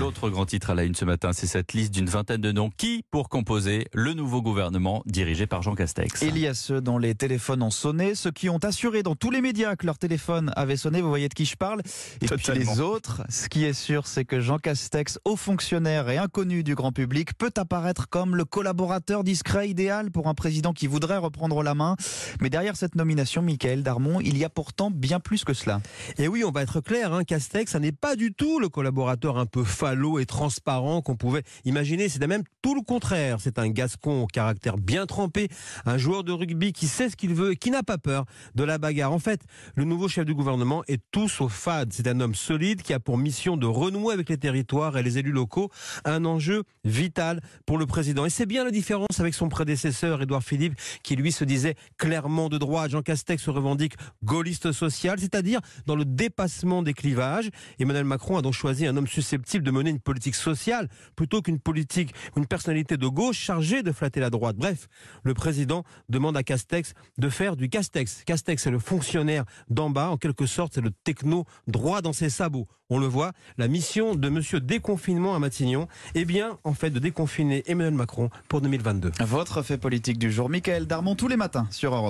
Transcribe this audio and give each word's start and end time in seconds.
L'autre 0.00 0.30
grand 0.30 0.46
titre 0.46 0.70
à 0.70 0.74
la 0.74 0.84
une 0.84 0.94
ce 0.94 1.04
matin, 1.04 1.34
c'est 1.34 1.46
cette 1.46 1.74
liste 1.74 1.92
d'une 1.92 2.08
vingtaine 2.08 2.40
de 2.40 2.52
noms 2.52 2.70
qui 2.74 3.04
pour 3.10 3.28
composer 3.28 3.86
le 3.92 4.14
nouveau 4.14 4.40
gouvernement 4.40 5.02
dirigé 5.04 5.46
par 5.46 5.60
Jean 5.60 5.74
Castex? 5.74 6.22
Il 6.22 6.38
y 6.38 6.46
a 6.46 6.54
ceux 6.54 6.80
dont 6.80 6.96
les 6.96 7.14
téléphones 7.14 7.62
ont 7.62 7.70
sonné, 7.70 8.14
ceux 8.14 8.30
qui 8.30 8.48
ont 8.48 8.56
assuré 8.64 9.02
dans 9.02 9.14
tous 9.14 9.30
les 9.30 9.42
médias 9.42 9.76
que 9.76 9.84
leur 9.84 9.98
téléphone 9.98 10.54
avait 10.56 10.78
sonné, 10.78 11.02
vous 11.02 11.10
voyez 11.10 11.28
de 11.28 11.34
qui 11.34 11.44
je 11.44 11.54
parle. 11.54 11.82
Et 12.22 12.26
Totalement. 12.26 12.62
puis 12.62 12.76
les 12.76 12.80
autres, 12.80 13.20
ce 13.28 13.50
qui 13.50 13.64
est 13.64 13.74
sûr, 13.74 14.06
c'est 14.06 14.24
que 14.24 14.40
Jean 14.40 14.56
Castex, 14.56 15.18
haut 15.26 15.36
fonctionnaire 15.36 16.08
et 16.08 16.16
inconnu 16.16 16.64
du 16.64 16.74
grand 16.74 16.92
public, 16.92 17.36
peut 17.36 17.52
apparaître 17.58 18.08
comme 18.08 18.36
le 18.36 18.46
collaborateur 18.46 19.22
discret 19.22 19.68
idéal 19.68 20.10
pour 20.10 20.28
un 20.28 20.34
président 20.34 20.72
qui 20.72 20.86
voudrait 20.86 21.18
reprendre 21.18 21.62
la 21.62 21.74
main. 21.74 21.96
Mais 22.40 22.48
derrière 22.48 22.76
cette 22.76 22.94
nomination, 22.94 23.42
Michael 23.42 23.82
Darmon, 23.82 24.20
il 24.20 24.38
y 24.38 24.46
a 24.46 24.48
pourtant 24.48 24.90
bien 24.90 25.20
plus 25.20 25.44
que 25.44 25.52
cela. 25.52 25.82
Et 26.16 26.26
oui, 26.26 26.42
on 26.42 26.52
va 26.52 26.62
être 26.62 26.80
clair, 26.80 27.12
hein, 27.12 27.22
Castex, 27.22 27.72
ça 27.72 27.80
n'est 27.80 27.92
pas 27.92 28.16
du 28.16 28.32
tout 28.32 28.60
le 28.60 28.70
collaborateur 28.70 29.36
un 29.36 29.44
peu 29.44 29.62
falot 29.90 30.20
et 30.20 30.26
transparent 30.26 31.02
qu'on 31.02 31.16
pouvait 31.16 31.42
imaginer. 31.64 32.08
C'est 32.08 32.24
même 32.26 32.44
tout 32.62 32.74
le 32.74 32.82
contraire. 32.82 33.38
C'est 33.40 33.58
un 33.58 33.68
gascon 33.68 34.22
au 34.22 34.26
caractère 34.26 34.76
bien 34.76 35.06
trempé, 35.06 35.48
un 35.84 35.98
joueur 35.98 36.22
de 36.22 36.32
rugby 36.32 36.72
qui 36.72 36.86
sait 36.86 37.10
ce 37.10 37.16
qu'il 37.16 37.34
veut 37.34 37.52
et 37.52 37.56
qui 37.56 37.70
n'a 37.70 37.82
pas 37.82 37.98
peur 37.98 38.24
de 38.54 38.62
la 38.62 38.78
bagarre. 38.78 39.12
En 39.12 39.18
fait, 39.18 39.40
le 39.74 39.84
nouveau 39.84 40.06
chef 40.06 40.24
du 40.24 40.34
gouvernement 40.34 40.84
est 40.86 41.02
tout 41.10 41.28
sauf 41.28 41.52
fade. 41.52 41.92
C'est 41.92 42.06
un 42.06 42.20
homme 42.20 42.36
solide 42.36 42.82
qui 42.82 42.92
a 42.92 43.00
pour 43.00 43.18
mission 43.18 43.56
de 43.56 43.66
renouer 43.66 44.14
avec 44.14 44.28
les 44.28 44.38
territoires 44.38 44.96
et 44.96 45.02
les 45.02 45.18
élus 45.18 45.32
locaux, 45.32 45.70
un 46.04 46.24
enjeu 46.24 46.62
vital 46.84 47.40
pour 47.66 47.76
le 47.76 47.86
président. 47.86 48.24
Et 48.24 48.30
c'est 48.30 48.46
bien 48.46 48.62
la 48.64 48.70
différence 48.70 49.18
avec 49.18 49.34
son 49.34 49.48
prédécesseur, 49.48 50.22
Édouard 50.22 50.44
Philippe, 50.44 50.78
qui 51.02 51.16
lui 51.16 51.32
se 51.32 51.44
disait 51.44 51.74
clairement 51.98 52.48
de 52.48 52.58
droite. 52.58 52.92
Jean 52.92 53.02
Castex 53.02 53.42
se 53.42 53.50
revendique 53.50 53.94
gaulliste 54.22 54.70
social, 54.70 55.18
c'est-à-dire 55.18 55.60
dans 55.86 55.96
le 55.96 56.04
dépassement 56.04 56.82
des 56.82 56.94
clivages. 56.94 57.50
Emmanuel 57.80 58.04
Macron 58.04 58.38
a 58.38 58.42
donc 58.42 58.54
choisi 58.54 58.86
un 58.86 58.96
homme 58.96 59.08
susceptible 59.08 59.64
de 59.64 59.70
mener 59.72 59.79
une 59.88 60.00
politique 60.00 60.34
sociale 60.34 60.88
plutôt 61.16 61.42
qu'une 61.42 61.58
politique, 61.58 62.14
une 62.36 62.46
personnalité 62.46 62.96
de 62.96 63.06
gauche 63.06 63.38
chargée 63.38 63.82
de 63.82 63.92
flatter 63.92 64.20
la 64.20 64.30
droite. 64.30 64.56
Bref, 64.56 64.88
le 65.22 65.34
président 65.34 65.84
demande 66.08 66.36
à 66.36 66.42
Castex 66.42 66.94
de 67.18 67.28
faire 67.28 67.56
du 67.56 67.68
Castex. 67.68 68.24
Castex 68.24 68.66
est 68.66 68.70
le 68.70 68.78
fonctionnaire 68.78 69.44
d'en 69.68 69.90
bas, 69.90 70.10
en 70.10 70.16
quelque 70.16 70.46
sorte, 70.46 70.74
c'est 70.74 70.80
le 70.80 70.90
techno 70.90 71.44
droit 71.66 72.02
dans 72.02 72.12
ses 72.12 72.30
sabots. 72.30 72.66
On 72.92 72.98
le 72.98 73.06
voit, 73.06 73.30
la 73.56 73.68
mission 73.68 74.16
de 74.16 74.28
monsieur 74.28 74.58
déconfinement 74.58 75.36
à 75.36 75.38
Matignon 75.38 75.86
est 76.16 76.24
bien, 76.24 76.58
en 76.64 76.74
fait, 76.74 76.90
de 76.90 76.98
déconfiner 76.98 77.62
Emmanuel 77.70 77.94
Macron 77.94 78.30
pour 78.48 78.60
2022. 78.60 79.12
Votre 79.20 79.62
fait 79.62 79.78
politique 79.78 80.18
du 80.18 80.32
jour, 80.32 80.48
Michael 80.48 80.86
Darmon, 80.86 81.14
tous 81.14 81.28
les 81.28 81.36
matins 81.36 81.68
sur 81.70 81.94
Europe. 81.94 82.08